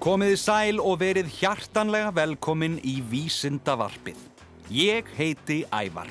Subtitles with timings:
[0.00, 4.16] Komiði sæl og verið hjartanlega velkomin í Vísindavarpið.
[4.72, 6.08] Ég heiti Ævar.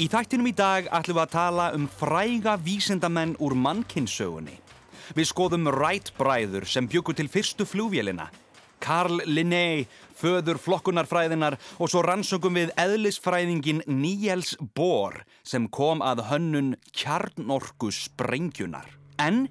[0.00, 4.56] Í þættinum í dag ætlum við að tala um fræga vísindamenn úr mannkynnssögunni.
[5.12, 8.30] Við skoðum Wright bræður sem byggur til fyrstu flúvélina,
[8.80, 9.84] Karl Linné,
[10.16, 18.88] föður flokkunarfræðinar og svo rannsökum við eðlisfræðingin Niels Bohr sem kom að hönnun kjarnorku sprengjunar.
[19.20, 19.50] En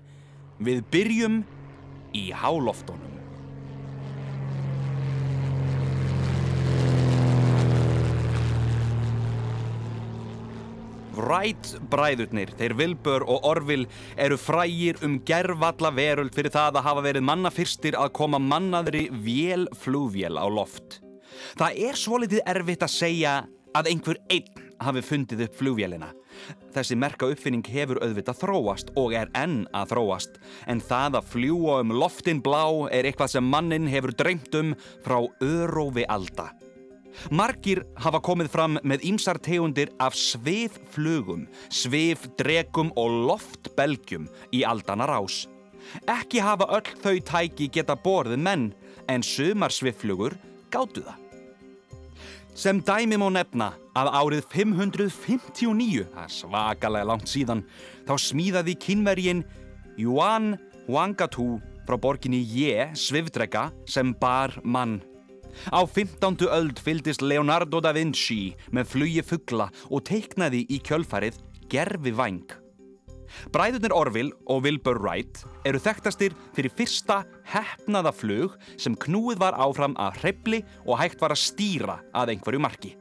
[0.57, 1.43] við byrjum
[2.17, 3.22] í háloftunum.
[11.23, 13.87] Wright bræðurnir, þeir Wilbur og Orville
[14.19, 19.05] eru frægir um gerfalla veröld fyrir það að hafa verið manna fyrstir að koma mannaðri
[19.23, 20.99] vélflúvél á loft.
[21.55, 23.37] Það er svolítið erfitt að segja
[23.73, 26.09] að einhver einn hafi fundið upp flúvélina.
[26.73, 31.79] Þessi merka uppfinning hefur auðvitað þróast og er enn að þróast en það að fljúa
[31.85, 34.73] um loftin blá er eitthvað sem mannin hefur dreymt um
[35.05, 36.49] frá örófi alda.
[37.31, 45.43] Margir hafa komið fram með ýmsar tegundir af sviflugum, svifdregum og loftbelgjum í aldanar ás.
[46.09, 48.71] Ekki hafa öll þau tæki geta borðið menn,
[49.11, 50.37] en sumar sviflugur
[50.71, 51.19] gáttu það.
[52.53, 57.63] Sem dæmi má nefna að árið 559, það er svakalega langt síðan,
[58.05, 59.41] þá smíðaði kynvergin
[59.97, 60.53] Yuan
[60.85, 65.01] Wangatu frá borginni Ye svifdrega sem bar mann.
[65.69, 66.47] Á 15.
[66.49, 71.39] öld fyldist Leonardo da Vinci með flugi fuggla og teiknaði í kjölfarið
[71.71, 72.59] gerfi vang.
[73.53, 79.97] Bræðurnir Orville og Wilbur Wright eru þekktastir fyrir fyrsta hefnaða flug sem knúið var áfram
[80.01, 82.93] að hreppli og hægt var að stýra að einhverju marki.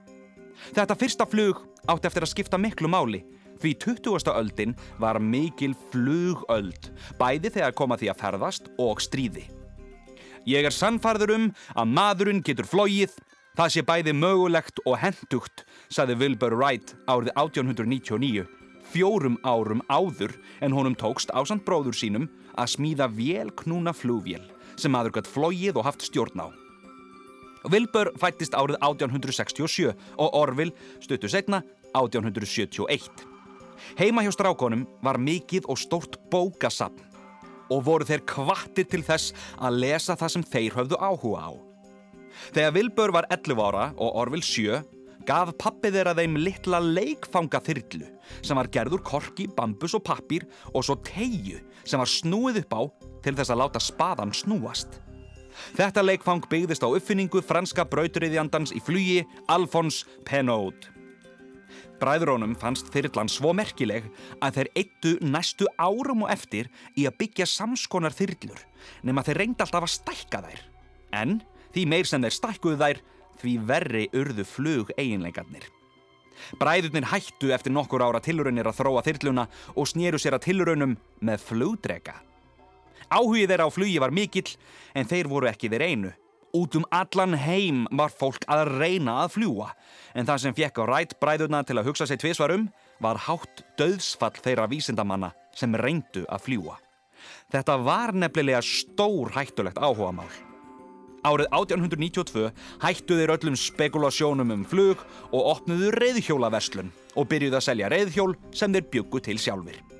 [0.72, 3.24] Þetta fyrsta flug átti eftir að skipta miklu máli
[3.62, 4.32] því 20.
[4.34, 9.46] öldin var mikil flugöld bæði þegar koma því að ferðast og stríði.
[10.48, 11.44] Ég er sannfarður um
[11.78, 13.12] að maðurinn getur flóið,
[13.54, 18.48] það sé bæði mögulegt og hendugt, saði Wilbur Wright árið 1899,
[18.90, 22.26] fjórum árum áður en honum tókst ásand bróður sínum
[22.58, 24.42] að smíða vélknúna flúvél
[24.74, 26.48] sem maður gætt flóið og haft stjórn á.
[27.70, 31.62] Wilbur fættist árið 1867 og Orville stuttu setna
[31.94, 33.28] 1871.
[33.94, 37.11] Heima hjá strákonum var mikið og stórt bókasapn
[37.70, 41.52] og voru þeir kvattir til þess að lesa það sem þeir höfðu áhuga á.
[42.56, 44.80] Þegar Vilbur var 11 ára og Orville 7
[45.28, 48.08] gaf pappi þeirra þeim litla leikfanga þyrlu
[48.42, 52.82] sem var gerður korki, bambus og pappir og svo tegju sem var snúið upp á
[53.22, 54.98] til þess að láta spaðan snúast.
[55.76, 59.20] Þetta leikfang byggðist á uppfinningu franska brautriðjandans í flugi
[59.52, 60.88] Alphonse Pénaud.
[62.02, 64.08] Bræðurónum fannst þyrrlan svo merkileg
[64.42, 68.64] að þeir eittu næstu árum og eftir í að byggja samskonar þyrrlur
[69.06, 70.64] nema þeir reyndi alltaf að stækka þær.
[71.12, 71.38] En
[71.74, 73.04] því meir sem þeir stækkuðu þær
[73.42, 75.68] því verri urðu flug eiginleikarnir.
[76.58, 79.46] Bræðurnir hættu eftir nokkur ára tilraunir að þróa þyrrluna
[79.76, 82.16] og snýru sér að tilraunum með flugdrega.
[83.12, 84.48] Áhugið þeirra á flugi var mikill
[84.96, 86.12] en þeir voru ekki þeir einu.
[86.52, 89.70] Út um allan heim var fólk að reyna að fljúa
[90.12, 92.66] en það sem fjekk á rætt bræðurna til að hugsa sér tvísvarum
[93.00, 96.76] var hátt döðsfall þeirra vísindamanna sem reyndu að fljúa.
[97.52, 100.28] Þetta var nefnilega stór hættulegt áhugamál.
[101.24, 102.50] Árið 1892
[102.82, 108.76] hættu þeir öllum spekulasjónum um flug og opnuðu reyðhjólaverslun og byrjuðu að selja reyðhjól sem
[108.76, 109.91] þeir byggu til sjálfur.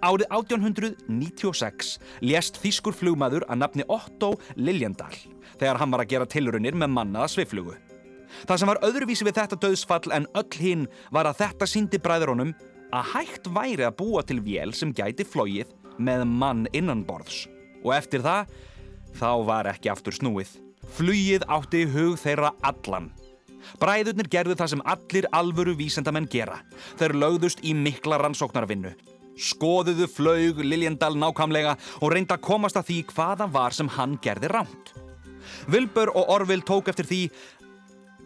[0.00, 5.12] Árið 1896 lést þýskur flugmaður að nafni Otto Liljendal
[5.60, 7.74] þegar hann var að gera tilrunir með mannaða sviflugu.
[8.48, 12.54] Það sem var öðruvísi við þetta döðsfall en öll hinn var að þetta síndi bræðurónum
[12.96, 17.44] að hægt væri að búa til vél sem gæti flóið með mann innanborðs.
[17.84, 18.48] Og eftir það,
[19.20, 20.56] þá var ekki aftur snúið.
[20.96, 23.12] Flugið átti hug þeirra allan.
[23.76, 26.62] Bræðurnir gerðu það sem allir alvöru vísendamenn gera.
[26.96, 28.96] Þeir lögðust í mikla rannsóknarvinnu
[29.40, 34.52] skoðuðu flaug Liljendal nákamlega og reynda að komast að því hvaða var sem hann gerði
[34.52, 34.92] ránt.
[35.70, 37.22] Vilbur og Orville tók eftir því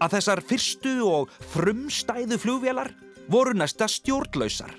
[0.02, 2.92] að þessar fyrstu og frumstæðu flugvélar
[3.30, 4.74] voru næsta stjórnlausar.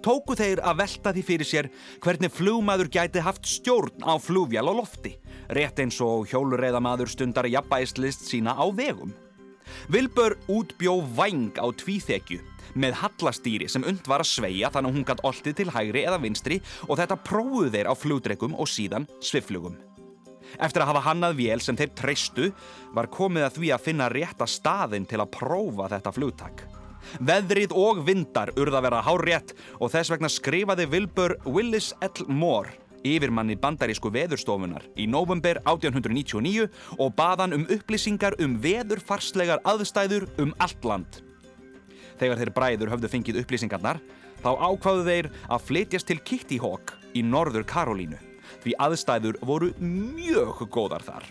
[0.00, 1.66] Tóku þeir að velta því fyrir sér
[2.00, 5.12] hvernig flugmaður gæti haft stjórn á flugvél og lofti,
[5.52, 9.12] rétt eins og hjólureiðamaður stundar jafnbæslist sína á vegum.
[9.92, 12.40] Vilbur útbjó væng á tvíþekju
[12.74, 16.20] með hallastýri sem und var að sveia þannig að hún gætt oltið til hægri eða
[16.22, 16.58] vinstri
[16.88, 19.78] og þetta prófuð þeir á flugdregum og síðan sviflugum.
[20.58, 22.50] Eftir að hafa hannað vél sem þeir treystu
[22.96, 26.66] var komið að því að finna rétta staðin til að prófa þetta flugtak.
[27.24, 32.26] Veðrið og vindar urða vera hár rétt og þess vegna skrifaði Wilbur Willis L.
[32.28, 32.76] Moore
[33.06, 36.68] yfirmanni bandarísku veðurstofunar í november 1899
[36.98, 41.22] og baðan um upplýsingar um veðurfarslegar aðstæður um allt land.
[42.20, 44.00] Þegar þeir bræður höfðu fengið upplýsingarnar,
[44.44, 48.18] þá ákváðu þeir að flytjast til Kitty Hawk í norður Karolínu,
[48.60, 51.30] því aðstæður voru mjög góðar þar.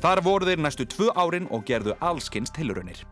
[0.00, 3.04] Þar voru þeir næstu tvö árin og gerðu allskynst tilrunir.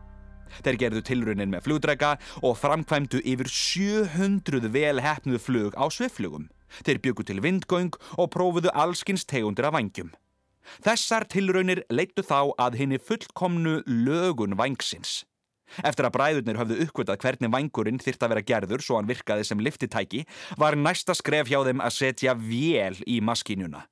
[0.63, 2.11] Þeir gerðu tilrunin með flugdrega
[2.45, 6.49] og framkvæmdu yfir 700 vel hefnuð flug á sviflugum.
[6.85, 10.13] Þeir byggu til vindgöng og prófuðu allskynst tegundir af vangjum.
[10.81, 15.23] Þessar tilraunir leittu þá að henni fullkomnu lögun vangsins.
[15.83, 19.65] Eftir að bræðurnir höfðu uppkvitað hvernig vangurinn þyrtt að vera gerður svo hann virkaði sem
[19.65, 20.23] liftitæki
[20.61, 23.85] var næsta skref hjá þeim að setja vél í maskínuna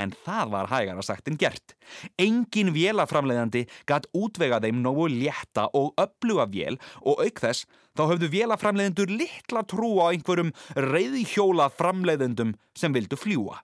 [0.00, 1.74] en það var hægara sagt en gert.
[2.20, 7.66] Engin vélaframleiðandi gatt útvega þeim nógu létta og öfluga vél og auk þess
[7.98, 13.60] þá höfðu vélaframleiðendur litla trú á einhverjum reyðhjóla framleiðendum sem vildu fljúa.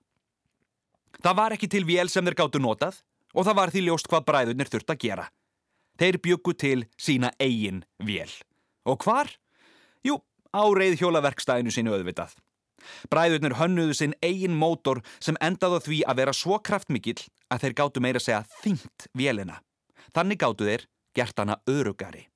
[1.22, 3.00] Það var ekki til vél sem þeir gáttu notað
[3.32, 5.28] og það var því ljóst hvað bræðurnir þurft að gera.
[5.96, 8.32] Þeir byggu til sína eigin vél.
[8.86, 9.30] Og hvar?
[10.04, 10.20] Jú,
[10.52, 12.36] á reyðhjólaverkstæðinu sínu auðvitað.
[13.10, 17.18] Bræðurnir hönnuðu sinn eigin mótor sem endaði því að vera svo kraftmikill
[17.50, 19.60] að þeir gáttu meira segja þyngt vélina.
[20.14, 22.26] Þannig gáttu þeir gert hana örugari.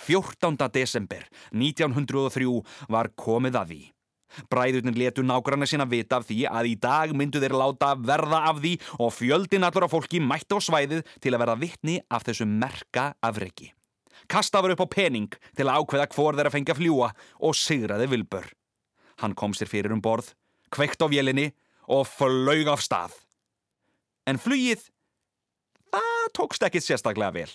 [0.00, 0.56] 14.
[0.72, 3.82] desember 1903 var komið að því.
[4.52, 8.60] Bræðurnir letu nágranna sína vita af því að í dag myndu þeir láta verða af
[8.62, 12.46] því og fjöldin allur af fólki mætti á svæðið til að verða vittni af þessu
[12.48, 13.72] merka afriki.
[14.30, 17.10] Kasta var upp á pening til að ákveða hvor þeir að fengja fljúa
[17.40, 18.46] og sigraði vilbör.
[19.20, 20.32] Hann kom sér fyrir um borð,
[20.70, 21.50] kveikt á vélinni
[21.90, 23.16] og flög af stað.
[24.28, 24.84] En flugið,
[25.90, 27.50] það tókst ekkit sérstaklega vel.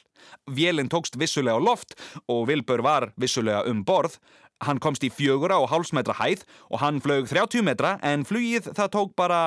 [0.51, 1.95] Vélinn tókst vissulega á loft
[2.27, 4.17] og Vilbur var vissulega um borð.
[4.63, 8.91] Hann komst í fjögura og hálfsmetra hæð og hann flög 30 metra en flugið það
[8.93, 9.41] tók bara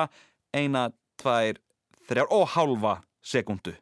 [0.53, 0.89] eina,
[1.21, 1.57] tvær,
[2.09, 3.73] þrjár og hálfa sekundu.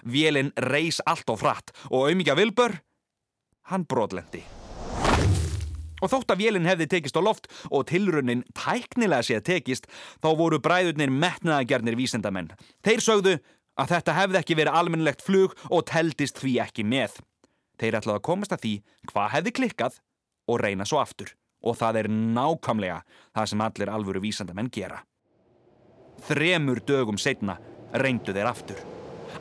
[0.00, 2.78] Vélinn reys allt og fratt og auðmíkja Vilbur,
[3.68, 4.40] hann brotlendi.
[6.00, 9.88] Og þótt að vélinn hefði tekist á loft og tilrunnin tæknilega sé að tekist,
[10.24, 12.54] þá voru bræðurnir metnaðagjörnir vísendamenn.
[12.80, 13.34] Þeir sögðu
[13.76, 17.20] að þetta hefði ekki verið almennilegt flug og teldist því ekki með.
[17.80, 18.72] Þeir ætlaði að komast að því
[19.12, 20.00] hvað hefði klikkað
[20.50, 21.32] og reyna svo aftur.
[21.62, 23.02] Og það er nákvæmlega
[23.36, 25.02] það sem allir alvöru vísendamenn gera.
[26.26, 27.58] Þremur dögum setna
[27.92, 28.80] reyndu þeir aftur.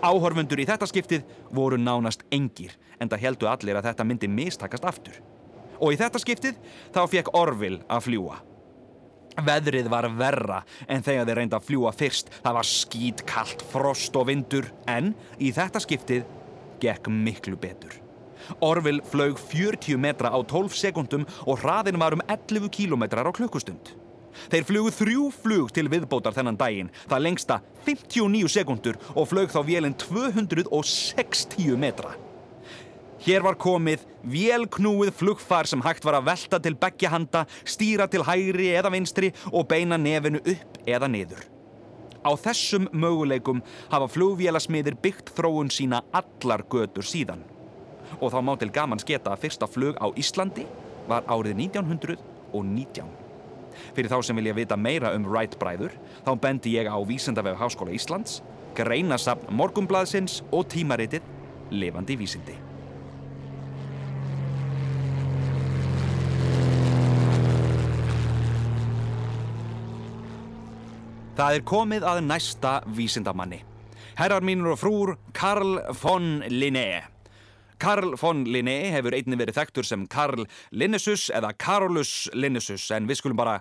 [0.04, 1.26] Áhorfundur í þetta skiptið
[1.56, 5.20] voru nánast engir en það heldu allir að þetta myndi mistakast aftur
[5.80, 6.60] og í þetta skiptið
[6.96, 8.40] þá fekk Orville að fljúa.
[9.40, 10.60] Veðrið var verra
[10.90, 12.32] en þegar þeir reynda að fljúa fyrst.
[12.44, 16.28] Það var skít, kallt, frost og vindur en í þetta skiptið
[16.84, 17.96] gekk miklu betur.
[18.60, 23.94] Orville flög 40 metra á 12 sekundum og hraðin var um 11 kilometrar á klukkustund.
[24.50, 29.62] Þeir flugu þrjú flug til viðbótar þennan daginn, það lengsta 59 sekundur og flög þá
[29.68, 32.16] vélinn 260 metra.
[33.20, 38.24] Hér var komið vélknúið flugfar sem hægt var að velta til begja handa, stýra til
[38.24, 41.44] hægri eða vinstri og beina nefinu upp eða niður.
[42.24, 47.44] Á þessum möguleikum hafa flugvélasmiðir byggt þróun sína allar götur síðan.
[48.20, 50.66] Og þá má til gaman sketa að fyrsta flug á Íslandi
[51.08, 53.10] var árið 1919.
[53.96, 55.96] Fyrir þá sem vilja vita meira um Wright bræður,
[56.26, 58.42] þá bendi ég á Vísendavef Háskóla Íslands,
[58.76, 61.24] greinasafn Morgumblaðsins og tímaritið
[61.72, 62.58] Levandi Vísindi.
[71.40, 73.62] Það er komið að næsta vísindamanni.
[74.20, 77.19] Herrar mínur og frúr, Karl von Linné.
[77.80, 80.44] Karl von Linné hefur einnig verið þekktur sem Karl
[80.76, 83.60] Linnessus eða Karolus Linnessus en við skulum bara,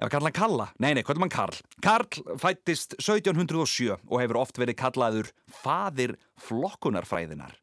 [0.00, 0.66] eða kalla hann Kalla?
[0.82, 1.60] Nei, nei, hvað er mann Karl?
[1.84, 5.30] Karl fættist 1707 og hefur oft verið kallaður
[5.62, 6.16] fadir
[6.48, 7.54] flokkunarfræðinar.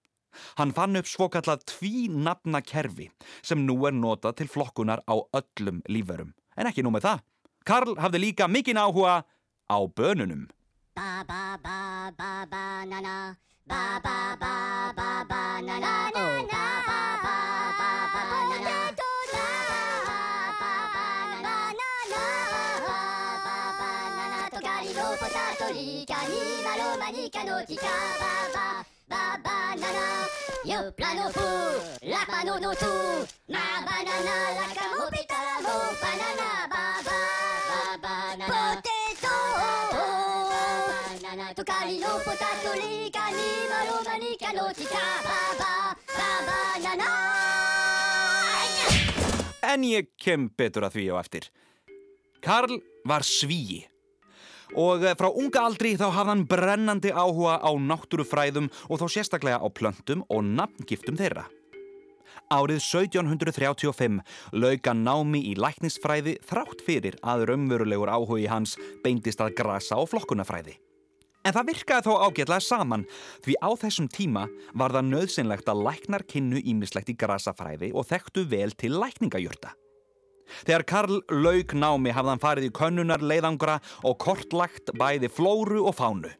[0.57, 3.11] Hann fann upp svokallað tvínafna kerfi
[3.45, 6.33] sem nú er notað til flokkunar á öllum lífverum.
[6.57, 7.23] En ekki nú með það.
[7.67, 9.21] Karl hafði líka mikinn áhuga
[9.67, 10.47] á bönunum.
[10.95, 17.35] Ba ba ba ba banana Ba ba ba ba banana Oh ba ba ba
[17.79, 19.47] ba banana Ba
[22.83, 22.97] ba
[23.45, 28.67] ba banana Tocari no potatori Cani malo manica notica Ba ba
[29.07, 30.07] ba banana
[30.65, 31.47] Io plano fu
[32.03, 32.91] La pano no tu
[33.47, 37.42] Ma banana La camo pitala mo banana Ba ba
[41.63, 47.09] Banana Tocari no potatori Cani malo manica notica Ba ba ba banana
[49.73, 51.47] En ég kem betur að því á eftir.
[52.43, 53.87] Karl var svíi
[54.75, 59.61] og eh, frá unga aldri þá hafði hann brennandi áhuga á náttúrufræðum og þá sérstaklega
[59.61, 61.45] á plöntum og nafngiftum þeirra.
[62.49, 64.21] Árið 1735
[64.57, 70.79] lauka námi í læknisfræði þrátt fyrir að raunverulegur áhugi hans beindist að grasa og flokkunafræði.
[71.43, 73.05] En það virkaði þó ágætlega saman
[73.43, 74.45] því á þessum tíma
[74.79, 79.73] var það nöðsynlegt að læknar kynnu ímislegt í grasafræði og þekktu vel til lækningajurta.
[80.63, 85.97] Þegar Karl lauk námi hafði hann farið í könnunar leiðangra og kortlagt bæði flóru og
[85.99, 86.31] fánu.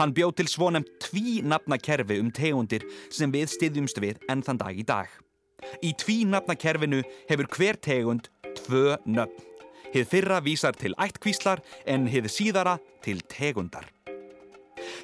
[0.00, 4.76] Hann bjóð til svonemt tví nafnakerfi um tegundir sem við styðjumst við enn þann dag
[4.76, 5.08] í dag.
[5.84, 8.28] Í tví nafnakerfinu hefur hver tegund
[8.64, 9.44] tvö nöfn.
[9.94, 13.95] Hið fyrra vísar til ættkvíslar en hið síðara til tegundar.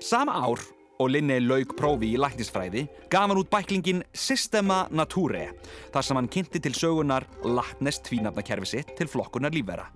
[0.00, 0.60] Sama ár
[1.02, 5.50] og Linné laug prófi í læknisfræði gaf hann út bæklingin Systema Naturae
[5.94, 9.88] þar sem hann kynnti til sögunar latnest tvínafnakerfi sitt til flokkunar lífvera.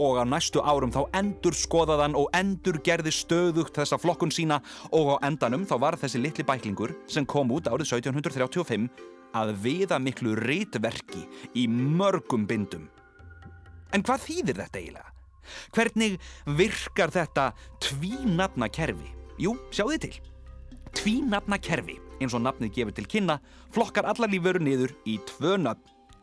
[0.00, 4.62] Og á næstu árum þá endur skoðaðan og endur gerði stöðugt þessa flokkun sína
[4.96, 8.88] og á endanum þá var þessi litli bæklingur sem kom út árið 1735
[9.36, 11.26] að viða miklu rítverki
[11.60, 12.88] í mörgum bindum.
[13.92, 15.12] En hvað þýðir þetta eiginlega?
[15.76, 16.16] Hvernig
[16.58, 17.50] virkar þetta
[17.84, 19.12] tvínafna kerfi?
[19.36, 20.14] Jú, sjáðu til.
[20.96, 23.36] Tvínafna kerfi, eins og nafnið gefur til kynna,
[23.74, 25.82] flokkar allar lífveru niður í tvö nafn,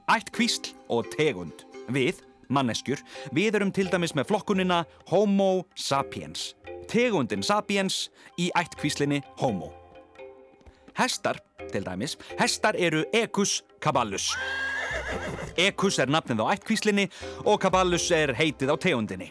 [0.10, 1.62] ætt kvísl og tegund.
[1.94, 3.04] Við, manneskjur,
[3.36, 6.54] við erum til dæmis með flokkunina Homo sapiens.
[6.90, 8.08] Tegundin sapiens
[8.42, 9.70] í ætt kvíslinni Homo.
[10.98, 11.38] Hestar,
[11.70, 14.32] til dæmis, hestar eru Ecus caballus.
[15.58, 17.08] Ecus er nafnið á ætt kvíslinni
[17.46, 19.30] og caballus er heitið á tegundinni.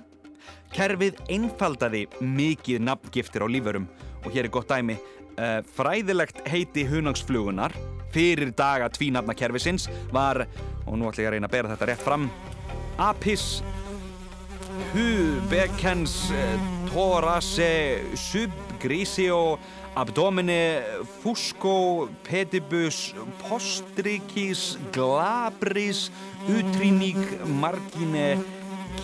[0.73, 3.88] Kerfið einfaldaði mikið nafngiftir á lífverum
[4.23, 4.97] og hér er gott dæmi.
[5.33, 7.73] Uh, fræðilegt heiti hunangsflugunar
[8.12, 10.45] fyrir daga tvínafnakerfisins var,
[10.85, 12.26] og nú ætlum ég að reyna að bera þetta rétt fram,
[13.00, 13.62] Apis
[14.93, 16.33] pubecans
[16.91, 19.59] thorace subgrisio
[19.97, 20.83] abdomine
[21.21, 23.12] fusco pedibus
[23.43, 26.11] postrikis glabris
[26.49, 27.21] utriník
[27.61, 28.38] margine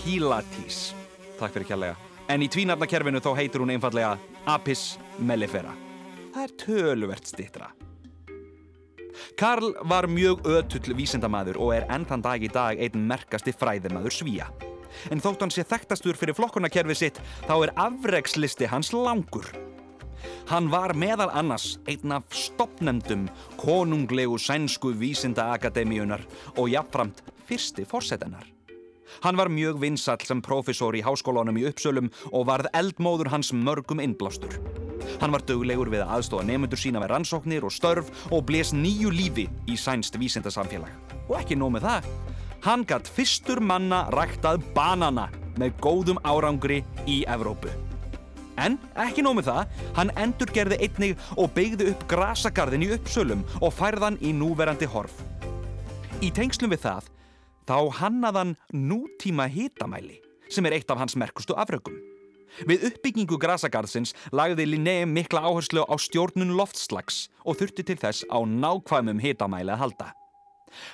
[0.00, 0.97] kilatis.
[1.38, 1.98] Takk fyrir kjærlega.
[2.28, 4.16] En í tvínafnakerfinu þá heitir hún einfallega
[4.50, 5.72] Apis mellifera.
[6.34, 7.70] Það er töluvert stittra.
[9.38, 14.14] Karl var mjög ötull vísendamaður og er enn þann dag í dag einn merkasti fræðimaður
[14.14, 14.50] svíja.
[15.12, 19.48] En þótt hann sé þekktastur fyrir flokkunarkerfi sitt þá er afreikslisti hans langur.
[20.50, 23.28] Hann var meðal annars einn af stopnendum
[23.60, 26.24] konunglegu sænsku vísindaakademíunar
[26.56, 28.57] og jafnframt fyrsti fórsetennar.
[29.24, 34.02] Hann var mjög vinsall sem profesor í háskólanum í Uppsölum og varð eldmóður hans mörgum
[34.04, 34.58] innblástur.
[35.22, 39.12] Hann var döglegur við að aðstóða nefnundur sína með rannsóknir og störf og bles nýju
[39.14, 40.92] lífi í sænst vísindasamfélag.
[41.28, 42.08] Og ekki nóg með það,
[42.66, 47.72] hann gatt fyrstur manna ræktað banana með góðum árangri í Evrópu.
[48.58, 53.44] En ekki nóg með það, hann endur gerði einnig og beigði upp grasagarðin í Uppsölum
[53.60, 55.14] og færðan í núverandi horf.
[56.18, 57.06] Í tengslum við það,
[57.68, 61.98] þá hannaðan nútíma hitamæli sem er eitt af hans merkustu afrökum.
[62.64, 68.40] Við uppbyggingu grasagarðsins lagði Linné mikla áherslu á stjórnun loftslags og þurfti til þess á
[68.40, 70.08] nákvæmum hitamæli að halda.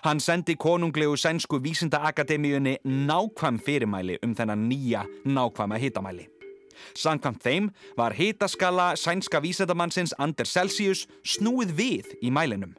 [0.02, 6.28] Hann sendi konunglegu sænsku vísindaakademíunni nákvæm fyrirmæli um þennan nýja nákvæma hitamæli.
[6.99, 12.75] Sankvæmt þeim var hitaskala sænska vísindamannsins Anders Celsius snúið við í mælinum.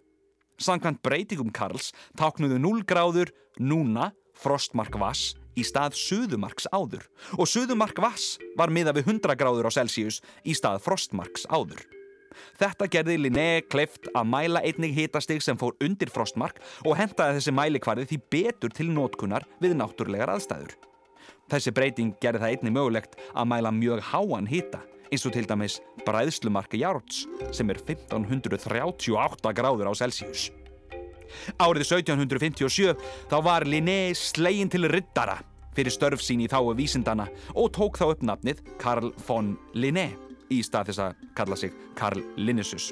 [0.62, 8.00] Sankvæmt breytingum Karls táknuðu 0 gráður núna frostmark vass í stað suðumarks áður og suðumark
[8.04, 11.84] vass var miða við 100 gráður á Celsius í stað frostmarks áður.
[12.60, 17.56] Þetta gerði Linné kleift að mæla einnig hitastig sem fór undir frostmark og hentaði þessi
[17.56, 20.76] mælikvarði því betur til nótkunnar við náttúrlegar aðstæður.
[21.52, 24.84] Þessi breyting gerði það einnig mögulegt að mæla mjög háan hita
[25.16, 27.24] eins og til dæmis bræðslumarki Járts
[27.56, 30.50] sem er 1538 gráður á Celsius.
[31.60, 32.94] Árið 1757
[33.32, 35.40] þá var Linné slegin til rittara
[35.76, 40.12] fyrir störf sín í þáu vísindana og tók þá upp nafnið Karl von Linné
[40.52, 42.92] í stað þess að kalla sig Karl Linnaeus.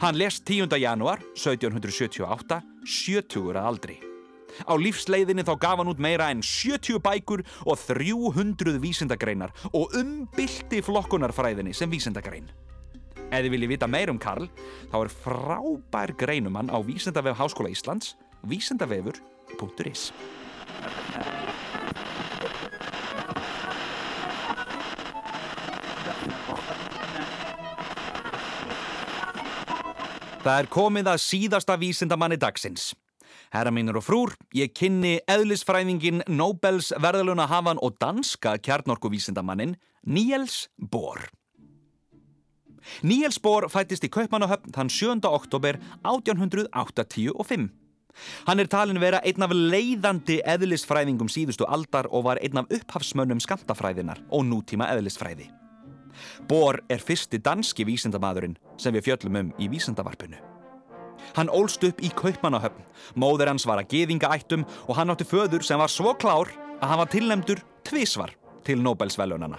[0.00, 0.72] Hann lest 10.
[0.80, 4.05] januar 1778, 70 að aldri.
[4.64, 10.80] Á lífsleiðinni þá gaf hann út meira en 70 bækur og 300 vísindagreinar og umbylti
[10.86, 12.48] flokkunarfræðinni sem vísindagrein.
[13.26, 14.46] Þið viljið vita meir um Karl,
[14.92, 18.14] þá er frábær greinumann á Vísindavef Háskóla Íslands,
[18.46, 20.12] vísindavefur.is.
[30.46, 32.92] Það er komið að síðasta vísindamanni dagsins.
[33.56, 41.22] Herra mínur og frúr, ég kynni eðlisfræðingin Nobels verðaluna hafan og danska kjarnorkuvísindamannin Niels Bohr.
[43.00, 45.24] Niels Bohr fættist í Kaupmannahöfn þann 7.
[45.30, 47.70] oktober 1885.
[48.46, 53.40] Hann er talin vera einn af leiðandi eðlisfræðingum síðustu aldar og var einn af upphafsmönnum
[53.44, 55.48] skamtafræðinar og nútíma eðlisfræði.
[56.48, 60.55] Bohr er fyrsti danski vísindamadurinn sem við fjöllum um í vísindavarpinu.
[61.34, 62.84] Hann ólst upp í Kaupmannahöfn,
[63.18, 66.88] móður hans var að geðinga ættum og hann átti föður sem var svo klár að
[66.90, 68.34] hann var tilnemdur tvísvar
[68.66, 69.58] til Nobelsvelunana.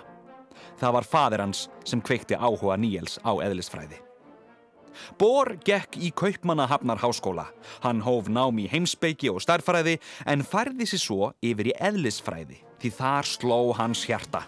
[0.78, 4.04] Það var fadir hans sem kveikti áhuga Níels á eðlisfræði.
[5.18, 7.48] Bór gekk í Kaupmannahafnar háskóla.
[7.84, 12.94] Hann hóf nám í heimspeiki og starfræði en færði sér svo yfir í eðlisfræði því
[12.98, 14.46] þar sló hans hjarta.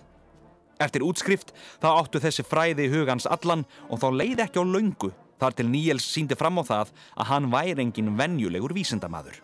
[0.80, 5.55] Eftir útskrift þá áttu þessi fræði hugans allan og þá leiði ekki á laungu þar
[5.58, 9.38] til Níels síndi fram á það að hann væri engin venjulegur vísindamadur.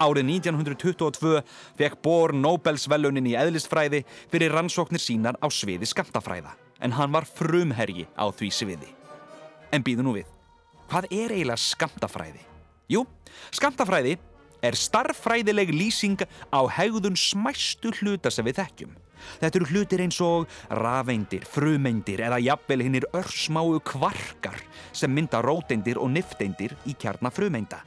[0.00, 1.42] Árið 1922
[1.76, 8.06] fekk Bohr Nobelsvelunin í eðlistfræði fyrir rannsóknir sínar á sviði skamtafræða en hann var frumherji
[8.16, 8.88] á því sviði.
[9.70, 10.30] En býðu nú við,
[10.88, 12.40] hvað er eiginlega skamtafræði?
[12.90, 13.04] Jú,
[13.52, 14.16] skamtafræði
[14.64, 18.96] er starffræðileg lýsing á hegðun smæstu hluta sem við þekkjum.
[19.40, 24.60] Þetta eru hlutir eins og rafeindir, frumeindir eða jafnvel hinnir örsmáu kvarkar
[24.92, 27.82] sem mynda róteindir og nifteindir í kjarnar frumeinda.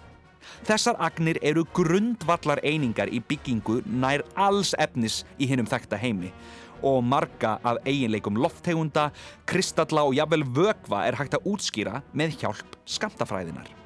[0.67, 6.31] Þessar agnir eru grundvallar einingar í byggingu nær alls efnis í hinnum þekta heimi
[6.83, 9.09] og marga af eiginleikum loftegunda,
[9.47, 13.82] kristalla og jafnvel vögva er hægt að útskýra með hjálp skamtafræðinar.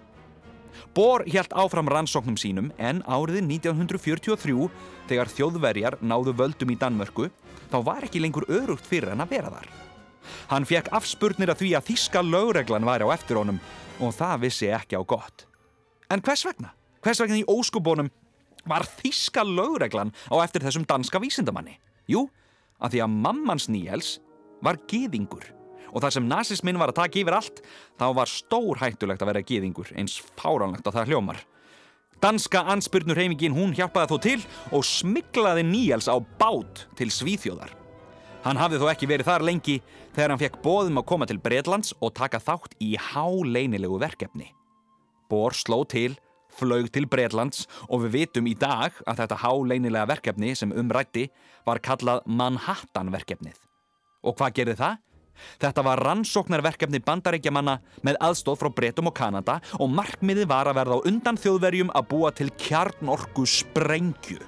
[0.96, 4.70] Bohr hjælt áfram rannsóknum sínum en árið 1943
[5.10, 7.28] þegar þjóðverjar náðu völdum í Danmörku
[7.71, 9.67] þá var ekki lengur örugt fyrir hann að vera þar.
[10.52, 13.60] Hann fekk afspurnir að því að þíska lögreglan væri á eftir honum
[14.04, 15.45] og það vissi ekki á gott.
[16.12, 16.73] En hvers vegna?
[17.04, 18.12] Hvers vegna í óskubónum
[18.67, 21.78] var þíska lögreglan á eftir þessum danska vísindamanni?
[22.08, 22.28] Jú,
[22.80, 24.17] að því að mammans Níels
[24.63, 25.57] var geðingur
[25.93, 27.62] og þar sem nazismin var að taka yfir allt
[28.00, 31.41] þá var stór hættulegt að vera geðingur eins fáránlegt að það hljómar.
[32.17, 34.39] Danska ansbyrnur heimingin hún hjálpaði þó til
[34.73, 37.76] og smiklaði Níels á bát til Svíþjóðar.
[38.41, 39.76] Hann hafði þó ekki verið þar lengi
[40.15, 44.50] þegar hann fekk bóðum að koma til Breitlands og taka þátt í háleinilegu verkefni.
[45.30, 46.15] Bór sló til,
[46.58, 51.28] flög til Breitlands og við vitum í dag að þetta háleinilega verkefni sem umrætti
[51.67, 53.60] var kallað Manhattan-verkefnið.
[54.26, 55.04] Og hvað gerði það?
[55.62, 61.00] Þetta var rannsóknarverkefni bandarækjamanna með aðstóð frá Bretum og Kanada og markmiði var að verða
[61.02, 64.39] á undan þjóðverjum að búa til kjarnorku sprengju.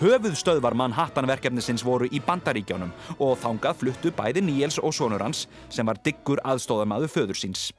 [0.00, 6.00] Höfuðstöðvar Manhattan-verkefnisins voru í bandaríkjánum og þangað fluttu bæði Níels og sonur hans sem var
[6.04, 7.70] diggur aðstóðamaðu föður síns.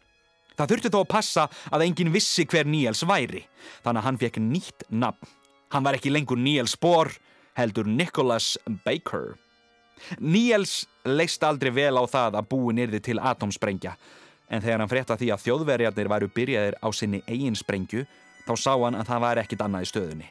[0.58, 3.46] Það þurfti þó að passa að enginn vissi hver Níels væri,
[3.82, 5.30] þannig að hann fekk nýtt nafn.
[5.72, 7.10] Hann var ekki lengur Níels Bohr,
[7.58, 9.38] heldur Nicholas Baker.
[10.20, 13.96] Níels leist aldrei vel á það að búin yrði til atomsprengja,
[14.52, 18.06] en þegar hann frétta því að þjóðverjarnir væru byrjaðir á sinni eigin sprengju,
[18.48, 20.30] þá sá hann að það var ekkit annað í stöðunni.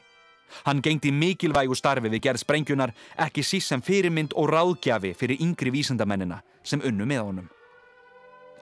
[0.65, 2.91] Hann gengdi mikilvægu starfi við gerð sprengjunar,
[3.23, 7.47] ekki síst sem fyrirmynd og ráðgjafi fyrir yngri vísendamennina sem unnu með honum.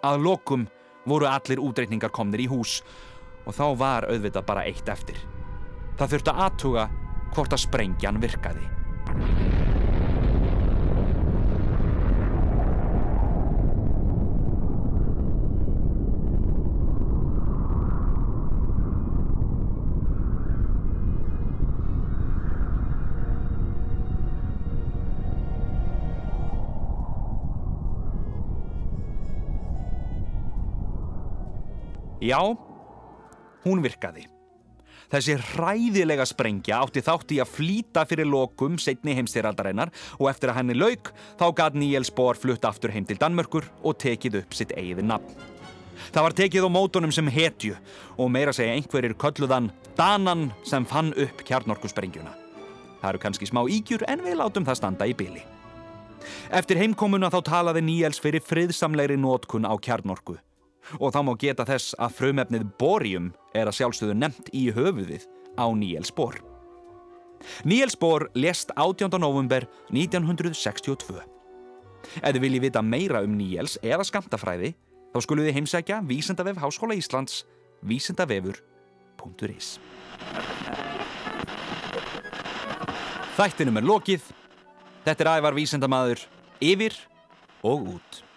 [0.05, 0.67] Að lokum
[1.09, 2.79] voru allir útreikningar komnir í hús
[3.45, 5.17] og þá var auðvitað bara eitt eftir.
[5.97, 6.89] Það þurfti að aðtuga
[7.33, 8.69] hvort að sprengjan virkaði.
[32.29, 32.41] Já,
[33.65, 34.27] hún virkaði.
[35.09, 39.89] Þessi hræðilega sprengja átti þátt í að flýta fyrir lokum setni heimstýraldarinnar
[40.19, 43.97] og eftir að henni lauk þá gæt Níels Bohr flutt aftur heim til Danmörkur og
[44.03, 45.31] tekið upp sitt eigið nafn.
[46.13, 47.77] Það var tekið á mótunum sem hetju
[48.17, 52.35] og meira segja einhverjir kölluðan Danan sem fann upp kjarnorkusprengjuna.
[52.99, 55.41] Það eru kannski smá ígjur en við látum það standa í byli.
[56.53, 60.37] Eftir heimkomuna þá talaði Níels fyrir friðsamlegri nótkun á kjarnorku
[60.97, 65.27] og þá má geta þess að frumefnið borium er að sjálfstöðu nefnt í höfuðið
[65.59, 66.39] á Níels Bohr.
[67.63, 69.19] Níels Bohr lest 18.
[69.21, 71.19] november 1962.
[72.23, 74.73] Ef þið viljið vita meira um Níels eða skamtafræði
[75.13, 77.43] þá skulum þið heimsækja Vísendavef Háskóla Íslands
[77.85, 79.77] vísendavefur.is
[83.39, 84.23] Þættinum er lokið.
[85.05, 86.25] Þetta er ævar vísendamadur
[86.59, 86.95] yfir
[87.63, 88.28] og út.